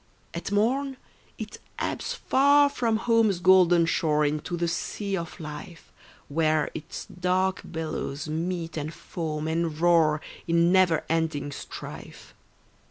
At 0.33 0.51
morn 0.51 0.97
it 1.37 1.59
ebbs 1.77 2.15
far 2.15 2.69
from 2.69 2.97
home's 2.97 3.37
golden 3.37 3.85
shore 3.85 4.25
Into 4.25 4.57
the 4.57 4.67
sea 4.67 5.15
of 5.15 5.39
life, 5.39 5.91
Where 6.27 6.71
its 6.73 7.05
dark 7.05 7.61
billows 7.71 8.27
meet 8.27 8.77
and 8.77 8.91
foam 8.91 9.47
and 9.47 9.77
roar 9.79 10.19
In 10.47 10.71
never 10.71 11.03
ending 11.07 11.51
strife. 11.51 12.33